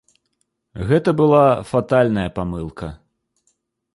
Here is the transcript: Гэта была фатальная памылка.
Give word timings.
Гэта 0.91 1.09
была 1.19 1.41
фатальная 1.73 2.25
памылка. 2.39 2.87